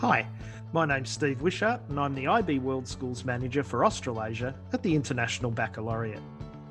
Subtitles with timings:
[0.00, 0.28] Hi,
[0.72, 4.94] my name's Steve Wishart and I'm the IB World Schools Manager for Australasia at the
[4.94, 6.22] International Baccalaureate.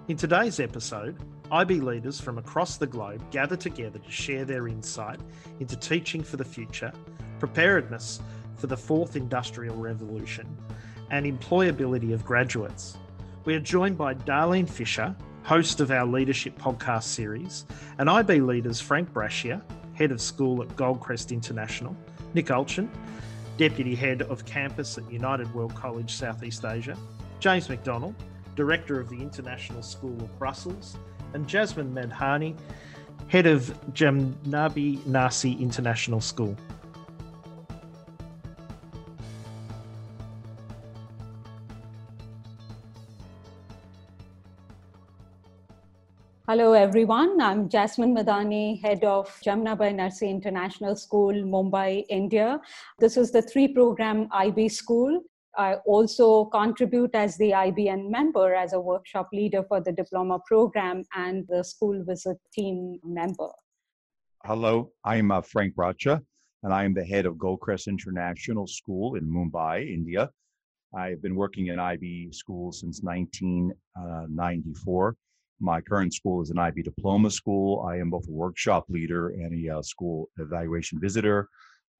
[0.07, 1.17] In today's episode,
[1.51, 5.19] IB leaders from across the globe gather together to share their insight
[5.59, 6.93] into teaching for the future,
[7.37, 8.21] preparedness
[8.55, 10.47] for the fourth industrial revolution,
[11.11, 12.95] and employability of graduates.
[13.43, 15.13] We are joined by Darlene Fisher,
[15.43, 17.65] host of our leadership podcast series,
[17.97, 19.61] and IB leaders Frank Brashear,
[19.95, 21.93] head of school at Goldcrest International,
[22.33, 22.89] Nick Alchin,
[23.57, 26.97] Deputy Head of Campus at United World College Southeast Asia,
[27.39, 28.15] James McDonald,
[28.55, 30.97] Director of the International School of Brussels,
[31.33, 32.55] and Jasmine Madhani,
[33.27, 36.55] Head of Jamnabai Narsee International School.
[46.49, 47.41] Hello, everyone.
[47.41, 52.61] I'm Jasmine Madhani, head of Jamnabai Narsee International School, Mumbai, India.
[52.99, 55.23] This is the three program IB school.
[55.57, 61.03] I also contribute as the IBEN member as a workshop leader for the diploma program
[61.17, 63.49] and the school visit team member.
[64.45, 66.21] Hello, I'm uh, Frank Racha,
[66.63, 70.29] and I am the head of Goldcrest International School in Mumbai, India.
[70.95, 75.17] I've been working in IB school since 1994
[75.59, 77.85] my current school is an IB diploma school.
[77.87, 81.49] I am both a workshop leader and a uh, school evaluation visitor.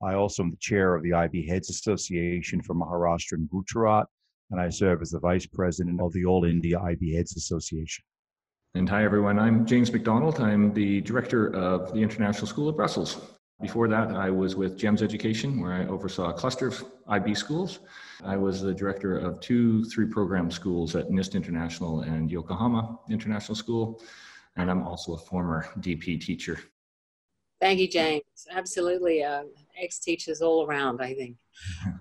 [0.03, 4.05] I also am the chair of the IB Heads Association for Maharashtra and Gujarat,
[4.51, 8.03] and I serve as the vice president of the All India IB Heads Association.
[8.75, 9.39] And hi, everyone.
[9.39, 10.39] I'm James McDonald.
[10.39, 13.36] I'm the director of the International School of Brussels.
[13.61, 17.79] Before that, I was with GEMS Education, where I oversaw a cluster of IB schools.
[18.23, 23.55] I was the director of two three program schools at NIST International and Yokohama International
[23.55, 23.99] School.
[24.57, 26.59] And I'm also a former DP teacher.
[27.59, 28.21] Thank you, James.
[28.51, 29.23] Absolutely.
[29.23, 29.45] Uh,
[29.81, 31.37] ex teachers all around, I think.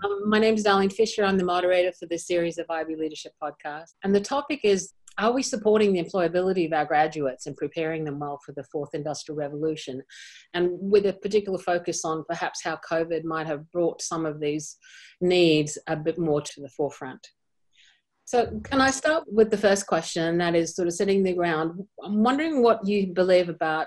[0.04, 1.24] Um, my name is Darlene Fisher.
[1.24, 3.94] I'm the moderator for this series of IB Leadership Podcast.
[4.04, 8.18] And the topic is are we supporting the employability of our graduates and preparing them
[8.18, 10.02] well for the fourth industrial revolution?
[10.54, 14.76] And with a particular focus on perhaps how COVID might have brought some of these
[15.20, 17.26] needs a bit more to the forefront.
[18.24, 21.80] So, can I start with the first question, that is sort of setting the ground?
[22.04, 23.86] I'm wondering what you believe about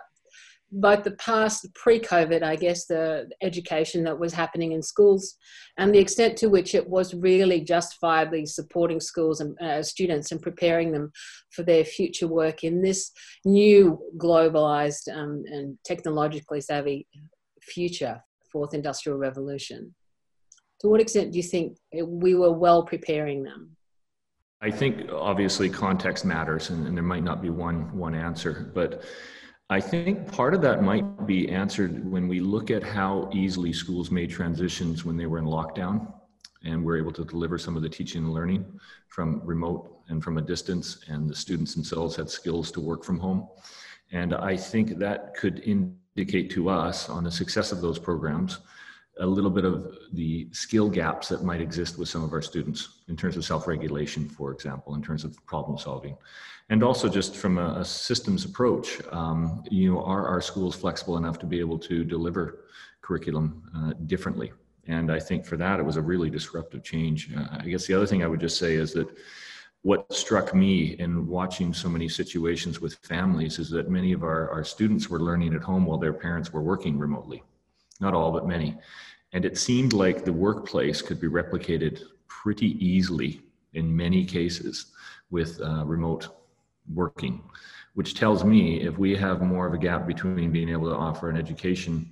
[0.72, 5.36] both the past pre-COVID, I guess, the education that was happening in schools,
[5.78, 10.42] and the extent to which it was really justifiably supporting schools and uh, students and
[10.42, 11.12] preparing them
[11.52, 13.12] for their future work in this
[13.46, 17.08] new globalized um, and technologically savvy
[17.62, 19.94] future, fourth industrial revolution.
[20.82, 23.76] To what extent do you think we were well preparing them?
[24.62, 29.04] I think obviously context matters, and, and there might not be one one answer, but
[29.72, 34.10] I think part of that might be answered when we look at how easily schools
[34.10, 36.12] made transitions when they were in lockdown
[36.64, 38.66] and were able to deliver some of the teaching and learning
[39.10, 43.20] from remote and from a distance, and the students themselves had skills to work from
[43.20, 43.48] home.
[44.12, 48.58] And I think that could indicate to us on the success of those programs
[49.20, 53.02] a little bit of the skill gaps that might exist with some of our students
[53.08, 56.18] in terms of self-regulation, for example, in terms of problem solving.
[56.70, 61.18] And also just from a, a systems approach, um, you know, are our schools flexible
[61.18, 62.66] enough to be able to deliver
[63.02, 64.52] curriculum uh, differently?
[64.88, 67.30] And I think for that, it was a really disruptive change.
[67.36, 69.08] Uh, I guess the other thing I would just say is that
[69.82, 74.50] what struck me in watching so many situations with families is that many of our,
[74.50, 77.44] our students were learning at home while their parents were working remotely.
[78.00, 78.78] Not all, but many.
[79.34, 83.42] And it seemed like the workplace could be replicated pretty easily
[83.74, 84.88] in many cases
[85.30, 86.28] with uh, remote
[86.94, 87.44] working,
[87.94, 91.30] which tells me if we have more of a gap between being able to offer
[91.30, 92.12] an education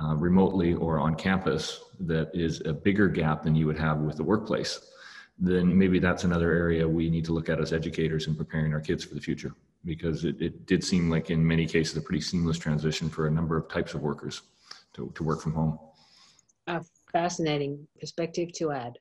[0.00, 4.16] uh, remotely or on campus that is a bigger gap than you would have with
[4.16, 4.92] the workplace,
[5.38, 8.80] then maybe that's another area we need to look at as educators in preparing our
[8.80, 9.54] kids for the future
[9.84, 13.30] because it, it did seem like in many cases a pretty seamless transition for a
[13.30, 14.42] number of types of workers
[14.96, 15.78] to, to work from home
[16.66, 16.82] a
[17.12, 18.98] fascinating perspective to add.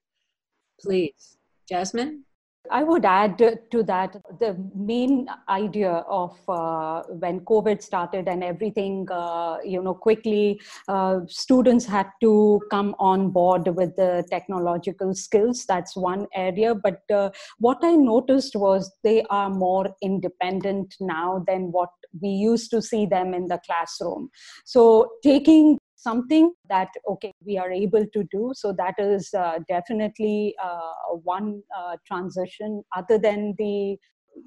[0.80, 1.38] Please,
[1.68, 2.24] Jasmine?
[2.72, 9.08] I would add to that the main idea of uh, when COVID started and everything,
[9.12, 15.66] uh, you know, quickly uh, students had to come on board with the technological skills.
[15.68, 16.74] That's one area.
[16.74, 21.90] But uh, what I noticed was they are more independent now than what
[22.20, 24.32] we used to see them in the classroom.
[24.66, 25.78] So taking
[26.08, 31.50] something that okay we are able to do so that is uh, definitely uh, one
[31.80, 33.98] uh, transition other than the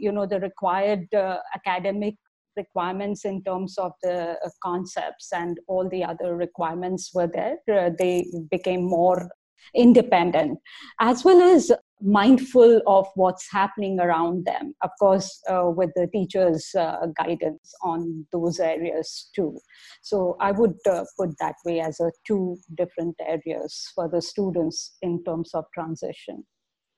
[0.05, 2.14] you know the required uh, academic
[2.58, 7.56] requirements in terms of the uh, concepts and all the other requirements were there.
[7.72, 9.31] Uh, they became more
[9.75, 10.58] independent,
[11.00, 14.74] as well as mindful of what's happening around them.
[14.82, 19.58] Of course, uh, with the teachers' uh, guidance on those areas too.
[20.02, 24.96] So I would uh, put that way as a two different areas for the students
[25.02, 26.44] in terms of transition.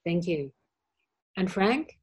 [0.05, 0.53] Thank you.
[1.37, 1.97] And Frank?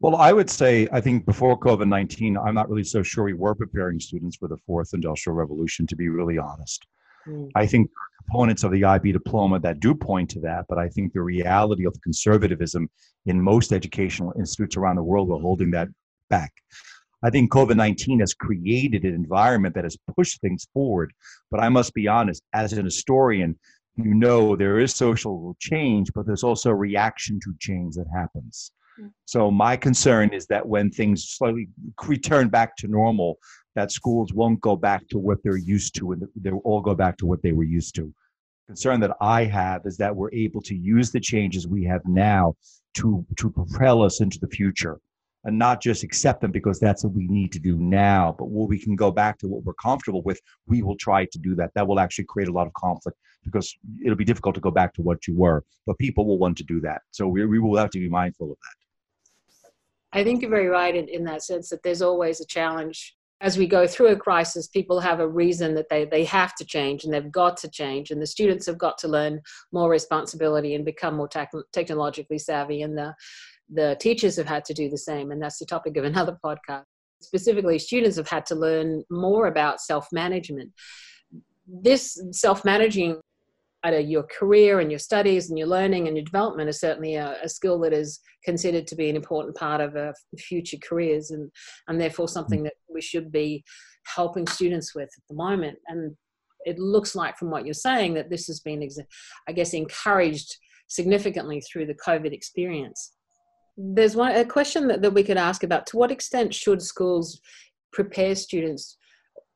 [0.00, 3.32] Well, I would say, I think before COVID 19, I'm not really so sure we
[3.32, 6.86] were preparing students for the fourth industrial revolution, to be really honest.
[7.26, 7.50] Mm.
[7.56, 7.90] I think
[8.28, 11.86] components of the IB diploma that do point to that, but I think the reality
[11.86, 12.88] of conservatism
[13.26, 15.88] in most educational institutes around the world are holding that
[16.28, 16.52] back.
[17.22, 21.12] I think COVID 19 has created an environment that has pushed things forward.
[21.50, 23.58] But I must be honest, as an historian,
[23.96, 28.70] you know there is social change, but there's also a reaction to change that happens.
[29.00, 29.10] Mm.
[29.24, 31.68] So my concern is that when things slowly
[32.06, 33.38] return back to normal,
[33.78, 37.16] that schools won't go back to what they're used to, and they'll all go back
[37.16, 38.12] to what they were used to.
[38.66, 42.56] Concern that I have is that we're able to use the changes we have now
[42.94, 44.98] to to propel us into the future,
[45.44, 48.34] and not just accept them because that's what we need to do now.
[48.36, 51.38] But where we can go back to what we're comfortable with, we will try to
[51.38, 51.70] do that.
[51.76, 53.72] That will actually create a lot of conflict because
[54.04, 56.64] it'll be difficult to go back to what you were, but people will want to
[56.64, 57.02] do that.
[57.12, 60.18] So we, we will have to be mindful of that.
[60.18, 63.14] I think you're very right in, in that sense that there's always a challenge.
[63.40, 66.64] As we go through a crisis, people have a reason that they, they have to
[66.64, 68.10] change and they've got to change.
[68.10, 69.40] And the students have got to learn
[69.72, 72.82] more responsibility and become more tech, technologically savvy.
[72.82, 73.14] And the,
[73.72, 75.30] the teachers have had to do the same.
[75.30, 76.84] And that's the topic of another podcast.
[77.20, 80.72] Specifically, students have had to learn more about self management.
[81.66, 83.20] This self managing
[83.86, 87.48] your career and your studies and your learning and your development is certainly a, a,
[87.48, 91.50] skill that is considered to be an important part of uh, future careers and,
[91.86, 93.64] and therefore something that we should be
[94.04, 95.78] helping students with at the moment.
[95.86, 96.16] And
[96.64, 98.86] it looks like from what you're saying that this has been,
[99.48, 100.56] I guess, encouraged
[100.88, 103.12] significantly through the COVID experience.
[103.76, 107.40] There's one a question that, that we could ask about to what extent should schools
[107.92, 108.96] prepare students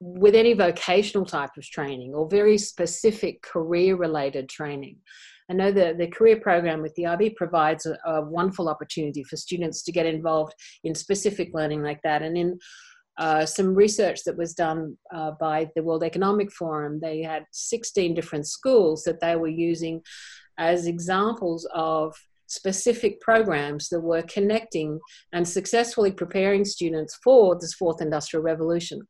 [0.05, 4.97] with any vocational type of training or very specific career related training.
[5.49, 9.37] I know that the career program with the IB provides a, a, wonderful opportunity for
[9.37, 12.23] students to get involved in specific learning like that.
[12.23, 12.59] And in
[13.17, 18.13] uh, some research that was done uh, by the World Economic Forum, they had 16
[18.13, 20.03] different schools that they were using
[20.59, 22.13] as examples of
[22.49, 24.99] specific programs that were connecting
[25.33, 29.01] and successfully preparing students for this fourth industrial revolution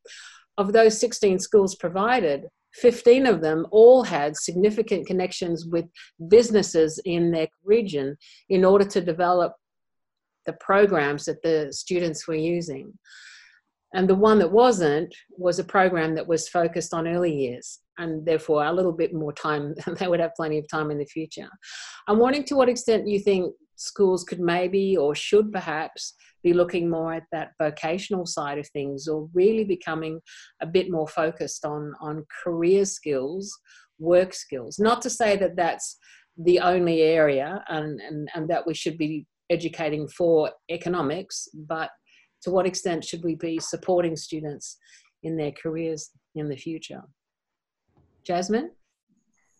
[0.58, 5.84] of those 16 schools provided, 15 of them all had significant connections with
[6.28, 8.16] businesses in their region
[8.48, 9.54] in order to develop
[10.46, 12.92] the programs that the students were using.
[13.94, 18.24] And the one that wasn't was a program that was focused on early years and
[18.24, 19.74] therefore a little bit more time.
[19.98, 21.48] they would have plenty of time in the future.
[22.08, 26.90] I'm wondering to what extent you think schools could maybe or should perhaps be looking
[26.90, 30.20] more at that vocational side of things or really becoming
[30.60, 33.58] a bit more focused on on career skills
[33.98, 34.78] work skills.
[34.78, 35.96] Not to say that that's
[36.36, 41.90] the only area and, and, and that we should be educating for economics but
[42.42, 44.78] to what extent should we be supporting students
[45.22, 47.02] in their careers in the future?
[48.24, 48.70] Jasmine?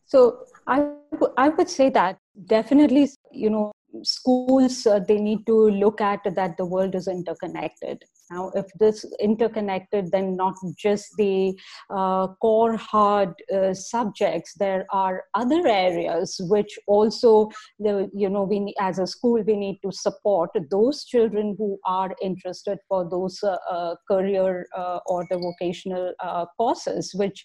[0.07, 0.89] So I,
[1.37, 6.57] I would say that definitely you know schools uh, they need to look at that
[6.57, 11.59] the world is interconnected now, if this interconnected, then not just the
[11.91, 18.75] uh, core hard uh, subjects, there are other areas which also, the, you know, we
[18.81, 23.57] as a school we need to support those children who are interested for those uh,
[23.71, 27.45] uh career uh, or the vocational uh, courses, which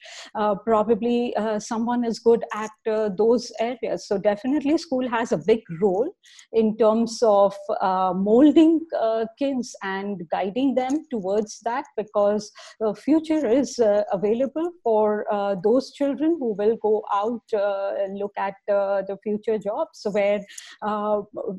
[0.66, 2.72] probably someone is good at
[3.18, 4.08] those areas.
[4.08, 6.10] So definitely, school has a big role
[6.54, 7.56] in terms of
[8.16, 8.80] molding
[9.40, 15.92] kids and guiding them towards that because the future is uh, available for uh, those
[15.92, 20.42] children who will go out uh, and look at the future jobs where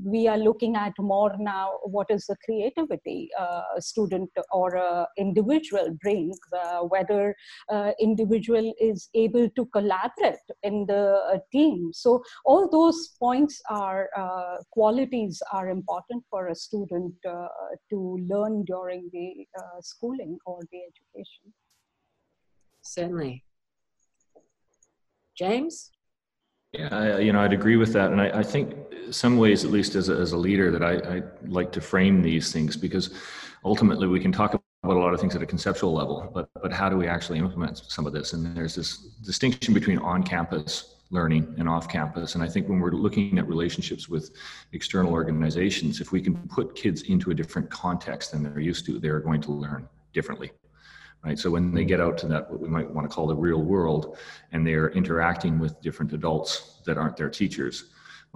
[0.05, 5.97] we are looking at more now what is the creativity a student or a individual
[6.03, 6.39] brings
[6.89, 7.35] whether
[8.01, 11.91] individual is able to collaborate in the team.
[11.93, 17.49] So all those points are uh, qualities are important for a student uh,
[17.91, 21.53] to learn during the uh, schooling or the education.
[22.83, 23.45] Certainly.
[25.37, 25.91] James?
[26.73, 28.11] Yeah, I, you know, I'd agree with that.
[28.11, 28.75] And I, I think
[29.11, 32.21] some ways, at least as a, as a leader, that I, I like to frame
[32.23, 33.15] these things because
[33.65, 36.73] ultimately we can talk about a lot of things at a conceptual level, but but
[36.73, 38.33] how do we actually implement some of this?
[38.33, 42.35] And there's this distinction between on-campus learning and off-campus.
[42.35, 44.31] And I think when we're looking at relationships with
[44.73, 48.99] external organizations, if we can put kids into a different context than they're used to,
[48.99, 50.51] they're going to learn differently.
[51.25, 51.39] Right.
[51.39, 53.63] So when they get out to that, what we might want to call the real
[53.63, 54.19] world,
[54.53, 57.87] and they're interacting with different adults that aren't their teachers,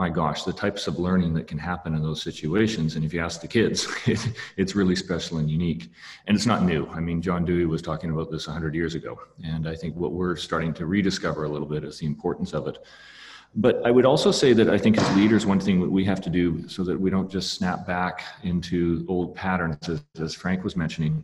[0.03, 2.97] my gosh, the types of learning that can happen in those situations.
[2.97, 4.19] And if you ask the kids, it,
[4.57, 5.93] it's really special and unique.
[6.27, 6.89] And it's not new.
[6.89, 9.17] I mean, John Dewey was talking about this 100 years ago.
[9.45, 12.67] And I think what we're starting to rediscover a little bit is the importance of
[12.67, 12.79] it.
[13.55, 16.21] But I would also say that I think as leaders, one thing that we have
[16.23, 20.65] to do so that we don't just snap back into old patterns, as, as Frank
[20.65, 21.23] was mentioning,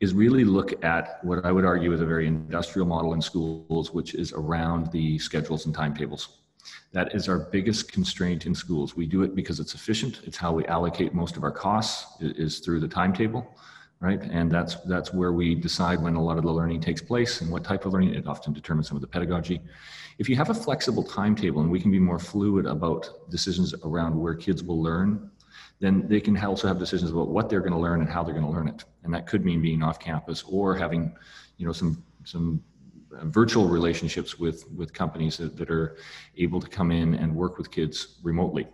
[0.00, 3.92] is really look at what I would argue is a very industrial model in schools,
[3.92, 6.43] which is around the schedules and timetables
[6.92, 8.96] that is our biggest constraint in schools.
[8.96, 10.20] We do it because it's efficient.
[10.24, 13.46] It's how we allocate most of our costs is through the timetable,
[14.00, 14.22] right?
[14.22, 17.50] And that's that's where we decide when a lot of the learning takes place and
[17.50, 18.14] what type of learning.
[18.14, 19.60] It often determines some of the pedagogy.
[20.18, 24.14] If you have a flexible timetable and we can be more fluid about decisions around
[24.18, 25.30] where kids will learn,
[25.80, 28.34] then they can also have decisions about what they're going to learn and how they're
[28.34, 28.84] going to learn it.
[29.02, 31.14] And that could mean being off campus or having,
[31.56, 32.62] you know, some some
[33.22, 35.96] virtual relationships with with companies that, that are
[36.36, 38.66] able to come in and work with kids remotely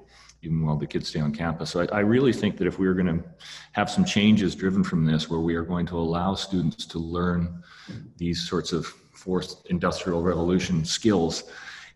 [0.43, 1.71] even while the kids stay on campus.
[1.71, 3.23] So I, I really think that if we're going to
[3.73, 7.63] have some changes driven from this, where we are going to allow students to learn
[8.17, 11.45] these sorts of fourth industrial revolution skills,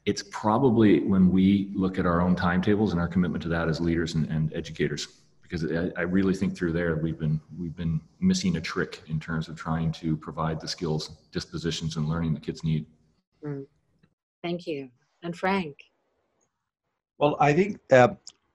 [0.05, 3.81] it's probably when we look at our own timetables and our commitment to that as
[3.81, 5.09] leaders and, and educators
[5.55, 9.21] because I, I, really think through there we've been we've been missing a trick in
[9.21, 12.87] terms of trying to provide the skills, dispositions, and learning the kids need.
[13.45, 13.67] Mm.
[14.43, 14.91] Thank you,
[15.23, 15.77] and Frank.
[17.19, 18.09] Well, I think uh,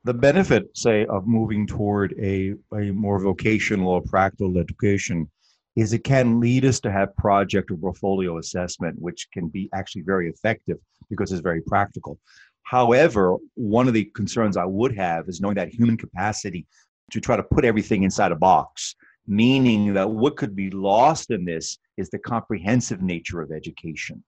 [0.04, 5.30] the benefit, say, of moving toward a, a more vocational or practical education
[5.78, 10.02] is it can lead us to have project or portfolio assessment, which can be actually
[10.02, 10.78] very effective
[11.10, 12.20] because it's very practical.
[12.64, 16.68] However, one of the concerns I would have is knowing that human capacity
[17.12, 18.96] to try to put everything inside a box,
[19.28, 24.24] meaning that what could be lost in this is the comprehensive nature of education.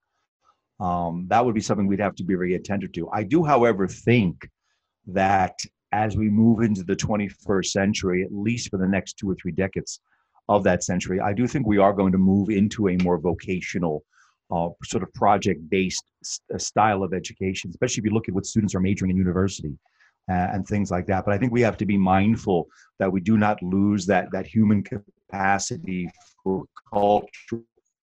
[0.79, 3.09] Um, that would be something we'd have to be very attentive to.
[3.11, 4.49] I do, however, think
[5.07, 5.59] that
[5.91, 9.51] as we move into the 21st century, at least for the next two or three
[9.51, 9.99] decades
[10.49, 14.03] of that century, I do think we are going to move into a more vocational
[14.51, 18.45] uh, sort of project-based st- uh, style of education, especially if you look at what
[18.45, 19.77] students are majoring in university
[20.27, 21.25] and things like that.
[21.25, 22.67] But I think we have to be mindful
[22.99, 26.09] that we do not lose that that human capacity
[26.43, 27.63] for culture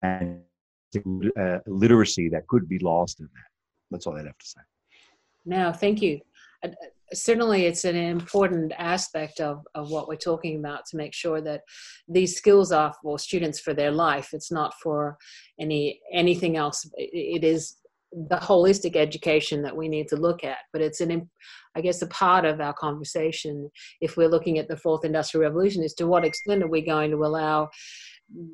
[0.02, 0.40] and
[1.38, 3.50] uh, literacy that could be lost in that.
[3.90, 4.60] That's all I'd have to say.
[5.44, 6.20] No, thank you.
[6.64, 6.68] Uh,
[7.12, 11.62] certainly it's an important aspect of, of what we're talking about to make sure that
[12.06, 15.16] these skills are for students for their life it's not for
[15.58, 17.76] any anything else it is
[18.12, 21.28] the holistic education that we need to look at but it's an
[21.78, 23.70] i guess a part of our conversation
[24.00, 27.10] if we're looking at the fourth industrial revolution is to what extent are we going
[27.10, 27.68] to allow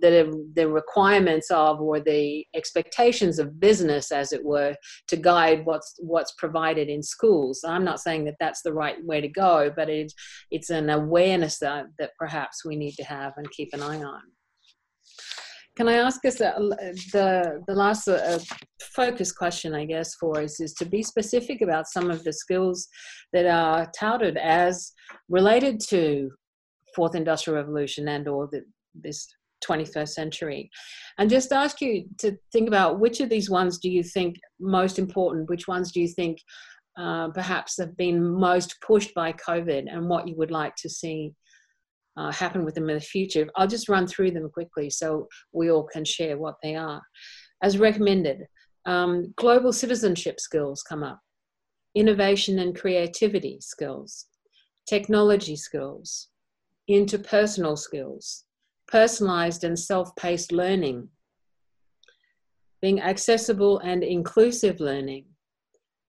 [0.00, 4.74] the the requirements of or the expectations of business as it were
[5.08, 7.64] to guide what's what's provided in schools?
[7.66, 10.14] I'm not saying that that's the right way to go but it's
[10.50, 14.20] it's an awareness that, that perhaps we need to have and keep an eye on
[15.76, 18.38] can I ask us the the last uh,
[18.80, 22.88] focus question, I guess, for us is to be specific about some of the skills
[23.32, 24.92] that are touted as
[25.28, 26.30] related to
[26.94, 28.62] fourth industrial revolution and or the,
[28.94, 29.26] this
[29.68, 30.70] 21st century.
[31.18, 34.98] And just ask you to think about which of these ones do you think most
[34.98, 35.50] important?
[35.50, 36.38] Which ones do you think
[36.96, 41.34] uh, perhaps have been most pushed by covid and what you would like to see
[42.16, 43.48] uh, happen with them in the future.
[43.56, 47.02] I'll just run through them quickly so we all can share what they are.
[47.62, 48.42] As recommended
[48.86, 51.20] um, global citizenship skills come up.
[51.94, 54.26] Innovation and creativity skills.
[54.86, 56.28] Technology skills.
[56.90, 58.44] Interpersonal skills.
[58.86, 61.08] Personalized and self paced learning,
[62.82, 65.24] being accessible and inclusive learning,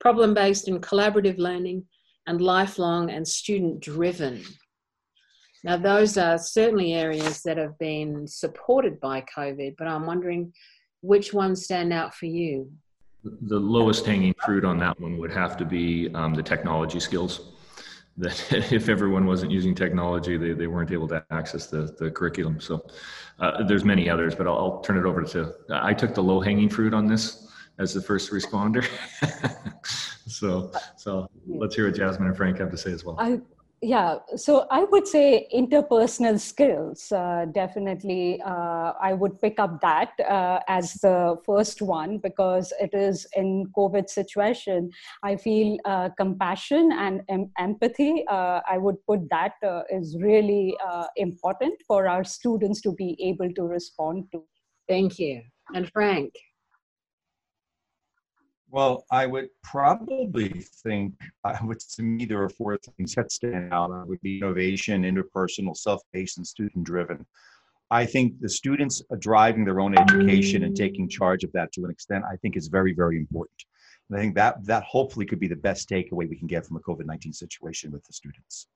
[0.01, 1.85] problem based and collaborative learning,
[2.27, 4.43] and lifelong and student driven.
[5.65, 10.53] Now, those are certainly areas that have been supported by COVID, but I'm wondering
[11.01, 12.71] which ones stand out for you?
[13.23, 17.53] The lowest hanging fruit on that one would have to be um, the technology skills
[18.17, 22.61] that if everyone wasn't using technology, they, they weren't able to access the, the curriculum.
[22.61, 22.85] So
[23.39, 26.41] uh, there's many others, but I'll, I'll, turn it over to, I took the low
[26.41, 27.47] hanging fruit on this
[27.79, 28.87] as the first responder.
[30.27, 33.17] so, so let's hear what Jasmine and Frank have to say as well.
[33.19, 33.41] I,
[33.85, 40.11] yeah so i would say interpersonal skills uh, definitely uh, i would pick up that
[40.27, 44.89] uh, as the first one because it is in covid situation
[45.21, 50.75] i feel uh, compassion and em- empathy uh, i would put that uh, is really
[51.17, 54.43] important for our students to be able to respond to.
[54.87, 55.41] Thank you.
[55.73, 56.33] And frank
[58.69, 60.49] well, I would probably
[60.83, 63.91] think, I would, to me, there are four things that stand out.
[63.91, 67.25] It would be innovation, interpersonal, self-paced, and student-driven.
[67.91, 71.85] I think the students are driving their own education and taking charge of that to
[71.85, 73.63] an extent, I think is very, very important.
[74.09, 76.77] And I think that that hopefully could be the best takeaway we can get from
[76.77, 78.67] a COVID-19 situation with the students.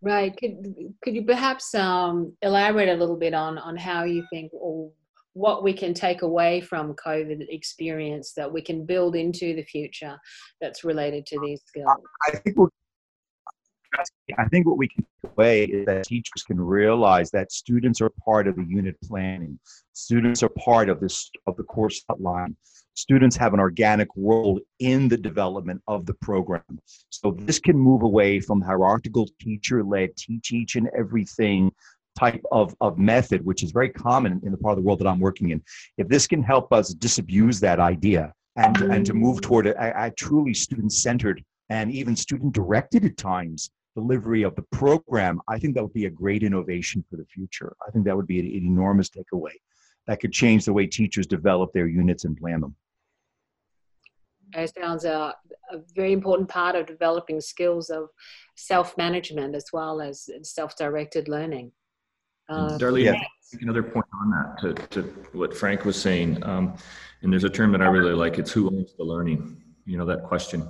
[0.00, 0.36] Right.
[0.36, 4.92] Could could you perhaps um, elaborate a little bit on on how you think or
[5.38, 10.18] what we can take away from COVID experience that we can build into the future
[10.60, 11.86] that's related to these skills?
[12.26, 12.56] I think
[14.36, 18.10] I think what we can take away is that teachers can realize that students are
[18.24, 19.58] part of the unit planning.
[19.92, 22.56] Students are part of this of the course outline.
[22.94, 26.80] Students have an organic role in the development of the program.
[27.10, 31.72] So this can move away from hierarchical teacher-led teach each and everything
[32.18, 35.06] type of, of method, which is very common in the part of the world that
[35.06, 35.62] I'm working in,
[35.96, 40.10] if this can help us disabuse that idea and, and to move toward a, a
[40.10, 45.74] truly student centered and even student directed at times delivery of the program, I think
[45.74, 47.74] that would be a great innovation for the future.
[47.86, 49.54] I think that would be an, an enormous takeaway
[50.06, 52.74] that could change the way teachers develop their units and plan them.
[54.54, 55.34] It sounds a,
[55.70, 58.08] a very important part of developing skills of
[58.56, 61.72] self management as well as self directed learning.
[62.48, 63.58] Uh, Darlene, yeah.
[63.60, 65.02] another point on that to, to
[65.32, 66.76] what Frank was saying, um,
[67.22, 68.38] and there's a term that I really like.
[68.38, 69.62] It's who owns the learning.
[69.84, 70.66] You know that question,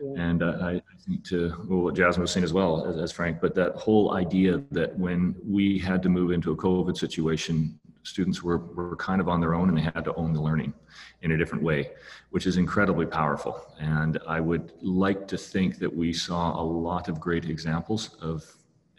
[0.00, 0.22] yeah.
[0.22, 3.40] and uh, I think to well, what Jasmine was saying as well as, as Frank,
[3.40, 8.42] but that whole idea that when we had to move into a COVID situation, students
[8.42, 10.74] were were kind of on their own and they had to own the learning
[11.22, 11.90] in a different way,
[12.30, 13.74] which is incredibly powerful.
[13.78, 18.44] And I would like to think that we saw a lot of great examples of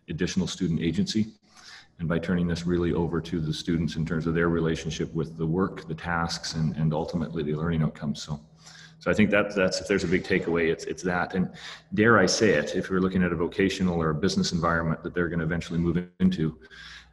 [0.09, 1.33] additional student agency
[1.99, 5.37] and by turning this really over to the students in terms of their relationship with
[5.37, 8.21] the work, the tasks, and, and ultimately the learning outcomes.
[8.21, 8.39] So,
[8.99, 11.35] so I think that that's if there's a big takeaway, it's it's that.
[11.35, 11.49] And
[11.93, 15.13] dare I say it, if we're looking at a vocational or a business environment that
[15.13, 16.57] they're going to eventually move into,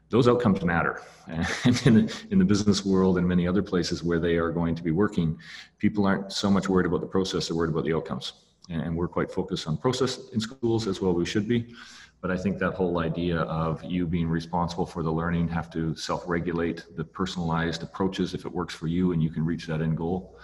[0.08, 1.02] those outcomes matter.
[1.64, 4.74] And in the, in the business world and many other places where they are going
[4.74, 5.38] to be working,
[5.78, 8.32] people aren't so much worried about the process; they're worried about the outcomes.
[8.68, 11.12] And we're quite focused on process in schools as well.
[11.12, 11.74] We should be.
[12.20, 15.94] But I think that whole idea of you being responsible for the learning, have to
[15.96, 19.80] self regulate the personalized approaches if it works for you and you can reach that
[19.80, 20.38] end goal.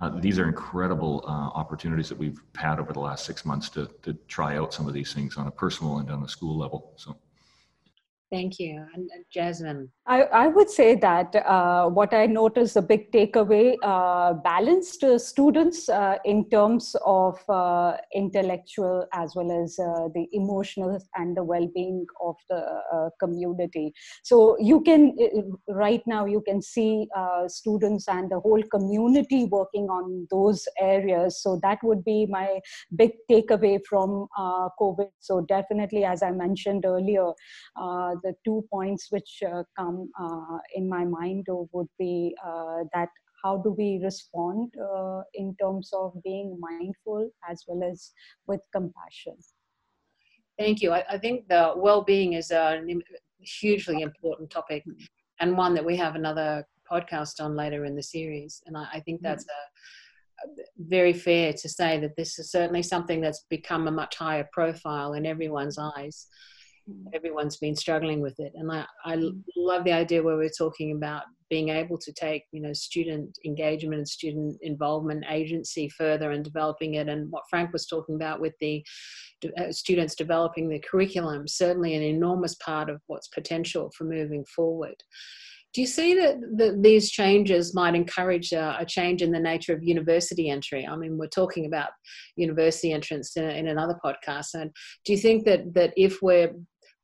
[0.00, 3.88] Uh, these are incredible uh, opportunities that we've had over the last six months to,
[4.02, 6.92] to try out some of these things on a personal and on a school level.
[6.96, 7.16] So.
[8.32, 8.82] Thank you.
[8.94, 9.90] And Jasmine.
[10.06, 15.18] I, I would say that uh, what I noticed, a big takeaway, uh, balanced uh,
[15.18, 22.06] students uh, in terms of uh, intellectual as well as the emotional and the well-being
[22.24, 23.92] of the community.
[24.22, 25.14] So you can,
[25.68, 27.06] right now, you can see
[27.48, 31.42] students and the whole community working on those areas.
[31.42, 32.60] So that would be my
[32.96, 34.26] big takeaway from
[34.80, 35.10] COVID.
[35.20, 37.32] So definitely, as I mentioned earlier,
[38.22, 43.08] the two points which uh, come uh, in my mind would be uh, that
[43.42, 44.72] how do we respond
[45.34, 48.12] in terms of being mindful as well as
[48.46, 49.36] with compassion
[50.58, 52.80] thank you i, I think the well-being is a
[53.40, 54.84] hugely important topic
[55.40, 59.00] and one that we have another podcast on later in the series and i, I
[59.00, 59.26] think mm-hmm.
[59.26, 59.62] that's a
[60.78, 65.14] very fair to say that this is certainly something that's become a much higher profile
[65.14, 66.26] in everyone's eyes.
[67.14, 69.42] Everyone's been struggling with it and I, I mm.
[69.56, 73.98] love the idea where we're talking about being able to take you know student engagement
[73.98, 78.54] and student involvement agency further and developing it and what frank was talking about with
[78.60, 78.82] the
[79.58, 84.96] uh, students developing the curriculum certainly an enormous part of what's potential for moving forward
[85.74, 89.72] do you see that, that these changes might encourage a, a, change in the nature
[89.72, 90.86] of university entry?
[90.86, 91.88] I mean, we're talking about
[92.36, 94.48] university entrance in, in another podcast.
[94.52, 94.70] And
[95.06, 96.52] do you think that, that if we're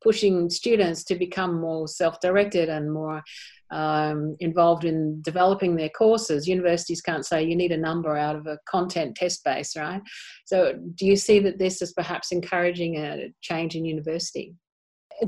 [0.02, 3.22] pushing students to become more self-directed and more
[3.70, 6.48] um, involved in developing their courses.
[6.48, 10.00] Universities can't say you need a number out of a content test base, right?
[10.46, 14.54] So, do you see that this is perhaps encouraging a change in university?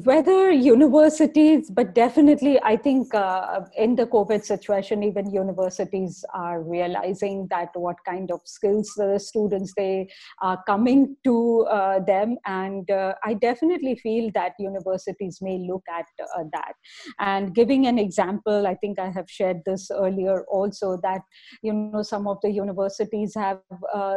[0.04, 7.48] Whether universities, but definitely, I think uh, in the COVID situation, even universities are realizing
[7.50, 10.08] that what kind of skills the students they
[10.42, 16.06] are coming to uh, them, and uh, I definitely feel that universities may look at
[16.20, 16.72] uh, that.
[17.18, 21.22] And giving an example, I think I have shared this earlier also that
[21.62, 23.60] you know some of the universities have,
[23.92, 24.16] uh,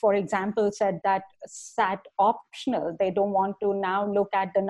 [0.00, 2.94] for example, said that SAT optional.
[3.00, 4.62] They don't want to now look at the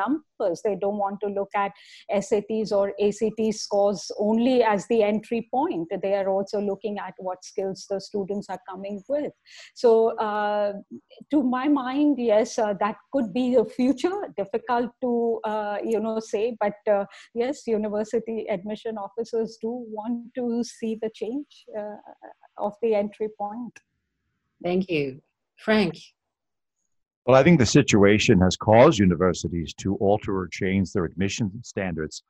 [0.45, 0.63] numbers.
[0.65, 1.73] They don't want to look at
[2.11, 5.89] SATs or ACT scores only as the entry point.
[6.03, 9.33] They are also looking at what skills the students are coming with.
[9.75, 10.75] So, uh,
[11.31, 14.33] to my mind, yes, uh, that could be the future.
[14.37, 17.05] Difficult to uh, you know say, but uh,
[17.35, 21.97] yes, university admission officers do want to see the change uh,
[22.59, 23.79] of the entry point.
[24.63, 25.21] Thank you,
[25.59, 25.97] Frank.
[27.27, 32.23] Well, I think the situation has caused universities to alter or change their admission standards.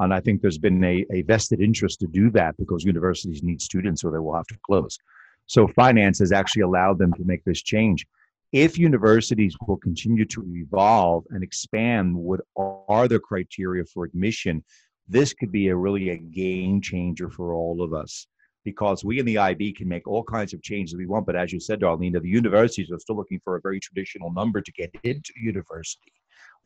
[0.00, 3.62] And I think there's been a, a vested interest to do that because universities need
[3.62, 4.98] students or they will have to close.
[5.46, 8.06] So finance has actually allowed them to make this change.
[8.50, 14.64] If universities will continue to evolve and expand what are the criteria for admission,
[15.08, 18.26] this could be a really a game changer for all of us
[18.64, 21.26] because we in the IB can make all kinds of changes we want.
[21.26, 24.60] But as you said, Darlene, the universities are still looking for a very traditional number
[24.60, 26.12] to get into university.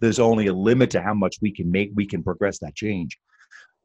[0.01, 3.17] There's only a limit to how much we can make, we can progress that change.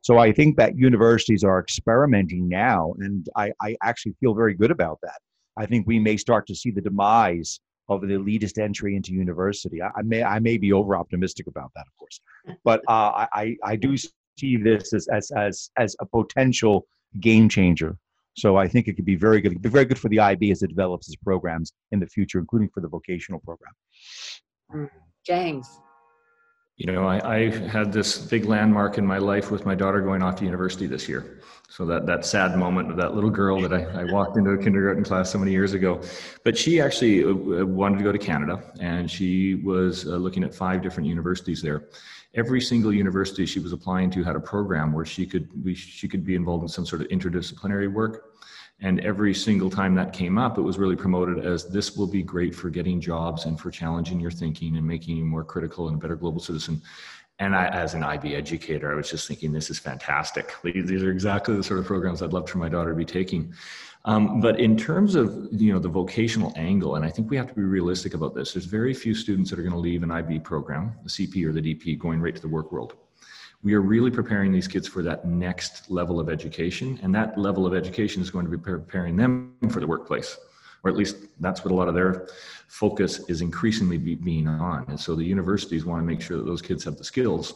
[0.01, 4.71] So I think that universities are experimenting now, and I, I actually feel very good
[4.71, 5.19] about that.
[5.57, 9.81] I think we may start to see the demise of the elitist entry into university.
[9.81, 12.21] I, I may I may be over optimistic about that, of course,
[12.63, 16.87] but uh, I I do see this as as as as a potential
[17.19, 17.97] game changer.
[18.35, 19.51] So I think it could be very good.
[19.51, 22.39] It'd be very good for the IB as it develops its programs in the future,
[22.39, 23.73] including for the vocational program.
[24.73, 24.89] Mm.
[25.25, 25.67] James.
[26.77, 30.23] You know, I, I, had this big landmark in my life with my daughter going
[30.23, 31.41] off to university this year.
[31.67, 34.57] So that that sad moment of that little girl that I, I walked into a
[34.57, 36.01] kindergarten class so many years ago,
[36.45, 40.55] but she actually uh, wanted to go to Canada, and she was uh, looking at
[40.55, 41.89] five different universities there
[42.35, 46.07] every single university she was applying to had a program where she could we, she
[46.07, 48.35] could be involved in some sort of interdisciplinary work
[48.81, 52.21] and every single time that came up it was really promoted as this will be
[52.21, 55.97] great for getting jobs and for challenging your thinking and making you more critical and
[55.97, 56.81] a better global citizen
[57.39, 60.53] and I, as an IB educator, I was just thinking, this is fantastic.
[60.63, 63.53] These are exactly the sort of programs I'd love for my daughter to be taking.
[64.05, 67.47] Um, but in terms of you know the vocational angle, and I think we have
[67.47, 68.53] to be realistic about this.
[68.53, 71.51] There's very few students that are going to leave an IB program, the CP or
[71.51, 72.95] the DP, going right to the work world.
[73.61, 77.65] We are really preparing these kids for that next level of education, and that level
[77.65, 80.37] of education is going to be preparing them for the workplace,
[80.83, 82.29] or at least that's what a lot of their
[82.69, 84.85] focus is increasingly be, being on.
[84.87, 87.53] And so the universities want to make sure that those kids have the skills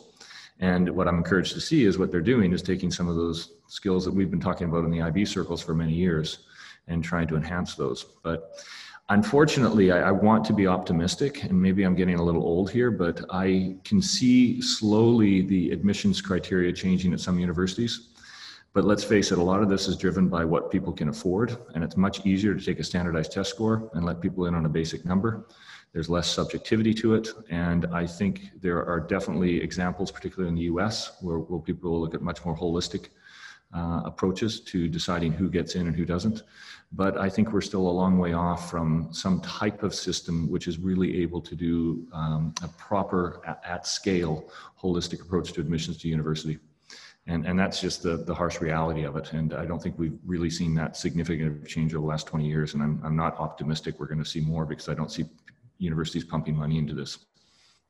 [0.59, 3.53] and what I'm encouraged to see is what they're doing is taking some of those
[3.67, 6.39] skills that we've been talking about in the IB circles for many years
[6.87, 8.05] and trying to enhance those.
[8.23, 8.63] But
[9.09, 12.91] unfortunately, I, I, want to be optimistic, and maybe I'm getting a little old here,
[12.91, 18.09] but I can see slowly the admissions criteria changing at some universities.
[18.73, 21.57] But let's face it, a lot of this is driven by what people can afford,
[21.75, 24.65] and it's much easier to take a standardized test score and let people in on
[24.65, 25.45] a basic number
[25.93, 27.29] there's less subjectivity to it.
[27.49, 32.01] And I think there are definitely examples, particularly in the US, where, where people will
[32.01, 33.09] look at much more holistic
[33.73, 36.43] uh, approaches to deciding who gets in and who doesn't.
[36.91, 40.67] But I think we're still a long way off from some type of system which
[40.67, 45.97] is really able to do um, a proper, at, at, scale, holistic approach to admissions
[45.97, 46.59] to university.
[47.25, 49.33] And, and that's just the, the harsh reality of it.
[49.33, 52.73] And I don't think we've really seen that significant change over the last 20 years.
[52.73, 55.25] And I'm, I'm not optimistic we're going to see more because I don't see
[55.77, 57.19] universities pumping money into this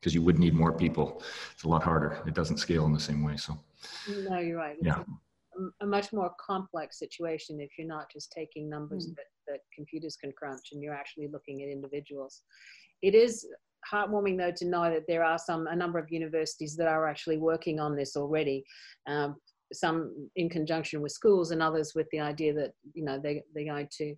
[0.00, 1.22] because you would need more people.
[1.52, 2.22] It's a lot harder.
[2.26, 3.36] It doesn't scale in the same way.
[3.36, 3.58] So,
[4.28, 4.76] no, you're right.
[4.76, 5.02] It's yeah.
[5.58, 9.14] A, a, much more complex situation if you're not just taking numbers mm.
[9.16, 12.42] that, that computers can crunch and you're actually looking at individuals.
[13.00, 13.46] It is
[13.90, 17.38] heartwarming though to know that there are some a number of universities that are actually
[17.38, 18.64] working on this already.
[19.06, 19.36] Um,
[19.72, 23.64] some in conjunction with schools and others with the idea that you know they, they're
[23.64, 24.14] going to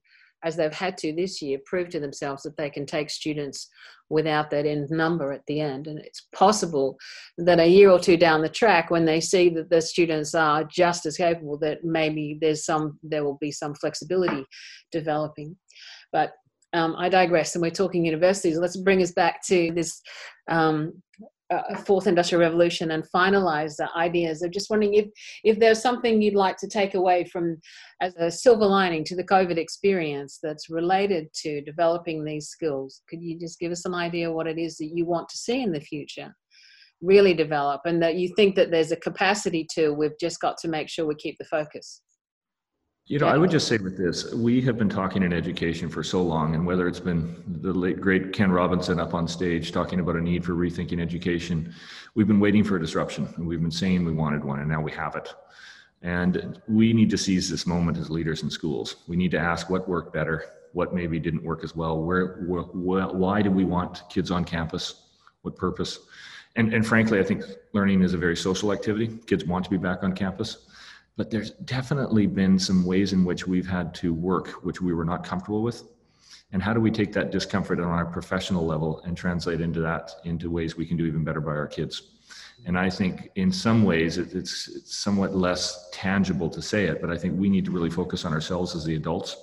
[0.46, 3.68] as they've had to this year, prove to themselves that they can take students
[4.08, 5.88] without that end number at the end.
[5.88, 6.96] And it's possible
[7.36, 10.62] that a year or two down the track, when they see that the students are
[10.62, 14.44] just as capable, that maybe there's some there will be some flexibility
[14.92, 15.56] developing.
[16.12, 16.30] But
[16.72, 18.56] um, I digress, and we're talking universities.
[18.56, 20.00] Let's bring us back to this
[20.48, 21.02] um,
[21.50, 24.42] uh, fourth industrial revolution and finalize the ideas.
[24.42, 25.06] I'm just wondering if
[25.44, 27.58] if there's something you'd like to take away from
[28.00, 33.02] as a silver lining to the COVID experience that's related to developing these skills.
[33.08, 35.62] Could you just give us some idea what it is that you want to see
[35.62, 36.34] in the future
[37.02, 40.66] really develop and that you think that there's a capacity to we've just got to
[40.66, 42.00] make sure we keep the focus
[43.08, 46.02] you know, I would just say with this, we have been talking in education for
[46.02, 50.00] so long, and whether it's been the late great Ken Robinson up on stage talking
[50.00, 51.72] about a need for rethinking education,
[52.16, 53.32] we've been waiting for a disruption.
[53.36, 55.32] And we've been saying we wanted one, and now we have it.
[56.02, 58.96] And we need to seize this moment as leaders in schools.
[59.06, 62.64] We need to ask what worked better, what maybe didn't work as well, where, where
[63.06, 65.06] why do we want kids on campus,
[65.42, 66.00] what purpose?
[66.56, 69.16] And, and frankly, I think learning is a very social activity.
[69.26, 70.66] Kids want to be back on campus
[71.16, 75.04] but there's definitely been some ways in which we've had to work which we were
[75.04, 75.82] not comfortable with.
[76.52, 80.12] And how do we take that discomfort on our professional level and translate into that
[80.24, 82.12] into ways we can do even better by our kids?
[82.64, 87.10] And i think in some ways it's, it's somewhat less tangible to say it but
[87.10, 89.36] i think we need to really focus on ourselves as the adults.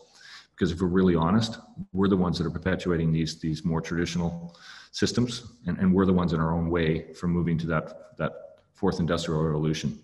[0.52, 1.60] Because if we're really honest
[1.92, 4.56] we're the ones that are perpetuating these these more traditional
[4.92, 8.34] systems and, and we're the ones in our own way from moving to that that
[8.74, 9.98] fourth industrial revolution.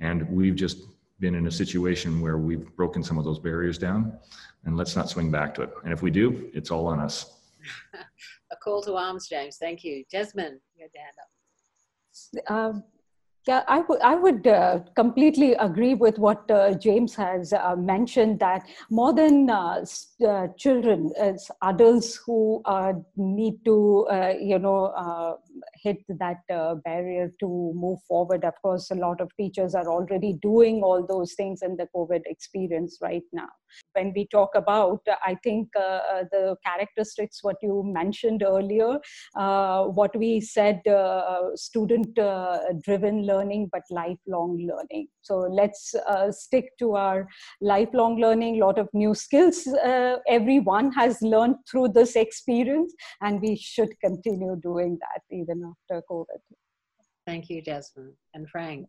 [0.00, 0.78] And we've just
[1.20, 4.16] been in a situation where we've broken some of those barriers down
[4.64, 5.70] and let's not swing back to it.
[5.84, 7.40] And if we do, it's all on us.
[8.52, 9.56] a call to arms, James.
[9.56, 10.04] Thank you.
[10.10, 12.50] Jasmine, you had hand up.
[12.50, 12.84] Um,
[13.46, 18.40] yeah, I would I would uh, completely agree with what uh, James has uh, mentioned
[18.40, 19.86] that more than uh,
[20.26, 24.06] uh, children, as adults who uh, need to
[24.38, 25.38] you know
[25.74, 26.38] hit that
[26.84, 28.44] barrier to move forward.
[28.44, 32.22] Of course, a lot of teachers are already doing all those things in the COVID
[32.26, 33.48] experience right now
[33.94, 38.98] when we talk about, I think uh, uh, the characteristics, what you mentioned earlier,
[39.36, 40.82] uh, what we said,
[41.54, 42.14] student
[42.82, 45.08] driven learning, but lifelong learning.
[45.22, 45.94] So let's
[46.30, 47.28] stick to our
[47.60, 49.68] lifelong learning, a lot of new skills
[50.28, 56.40] everyone has learned through this experience, and we should continue doing that even after COVID.
[57.26, 58.14] Thank you, Jasmine.
[58.34, 58.88] And Frank.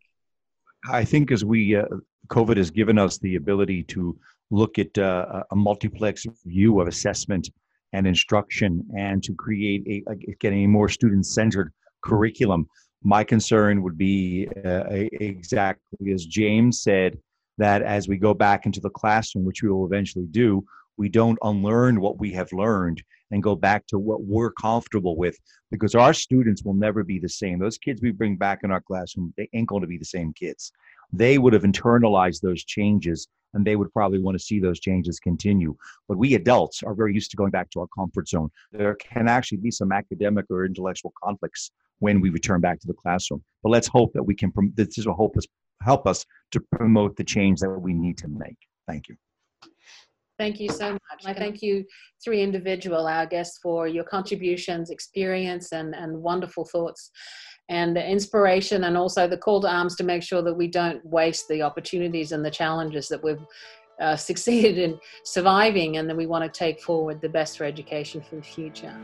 [0.89, 1.85] I think as we, uh,
[2.27, 4.17] COVID has given us the ability to
[4.51, 7.49] look at uh, a multiplex view of assessment
[7.93, 11.71] and instruction and to create a, a getting a more student centered
[12.03, 12.67] curriculum.
[13.03, 17.17] My concern would be uh, exactly as James said
[17.57, 20.63] that as we go back into the classroom, which we will eventually do,
[20.97, 25.37] we don't unlearn what we have learned and go back to what we're comfortable with
[25.71, 27.59] because our students will never be the same.
[27.59, 30.33] Those kids we bring back in our classroom, they ain't going to be the same
[30.33, 30.71] kids.
[31.11, 35.19] They would have internalized those changes and they would probably want to see those changes
[35.19, 35.75] continue.
[36.07, 38.49] But we adults are very used to going back to our comfort zone.
[38.71, 42.93] There can actually be some academic or intellectual conflicts when we return back to the
[42.93, 43.43] classroom.
[43.63, 45.45] But let's hope that we can, this will help us,
[45.81, 48.57] help us to promote the change that we need to make.
[48.87, 49.15] Thank you.
[50.39, 51.25] Thank you so much.
[51.25, 51.85] I thank you,
[52.23, 57.11] three individual, our guests, for your contributions, experience, and, and wonderful thoughts
[57.69, 61.05] and the inspiration and also the call to arms to make sure that we don't
[61.05, 63.45] waste the opportunities and the challenges that we've
[64.01, 68.21] uh, succeeded in surviving and that we want to take forward the best for education
[68.21, 68.95] for the future.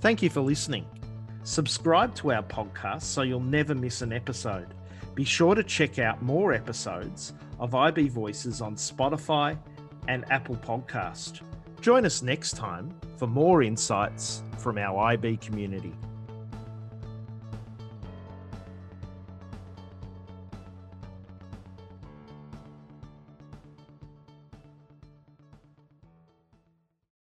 [0.00, 0.86] Thank you for listening.
[1.44, 4.74] Subscribe to our podcast so you'll never miss an episode.
[5.14, 9.58] Be sure to check out more episodes of IB Voices on Spotify
[10.08, 11.40] and Apple Podcast.
[11.80, 15.94] Join us next time for more insights from our IB community.